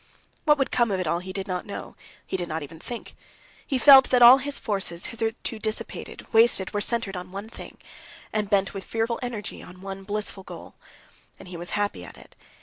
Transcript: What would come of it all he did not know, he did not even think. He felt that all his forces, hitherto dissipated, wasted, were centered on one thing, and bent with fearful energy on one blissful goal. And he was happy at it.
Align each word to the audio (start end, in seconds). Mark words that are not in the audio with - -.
What 0.45 0.57
would 0.57 0.71
come 0.71 0.89
of 0.89 0.99
it 0.99 1.05
all 1.05 1.19
he 1.19 1.31
did 1.31 1.47
not 1.47 1.63
know, 1.67 1.95
he 2.25 2.35
did 2.35 2.47
not 2.47 2.63
even 2.63 2.79
think. 2.79 3.15
He 3.67 3.77
felt 3.77 4.09
that 4.09 4.23
all 4.23 4.39
his 4.39 4.57
forces, 4.57 5.05
hitherto 5.05 5.59
dissipated, 5.59 6.27
wasted, 6.33 6.73
were 6.73 6.81
centered 6.81 7.15
on 7.15 7.31
one 7.31 7.47
thing, 7.49 7.77
and 8.33 8.49
bent 8.49 8.73
with 8.73 8.83
fearful 8.83 9.19
energy 9.21 9.61
on 9.61 9.79
one 9.81 10.01
blissful 10.03 10.41
goal. 10.41 10.73
And 11.37 11.49
he 11.49 11.55
was 11.55 11.69
happy 11.77 12.03
at 12.03 12.17
it. 12.17 12.35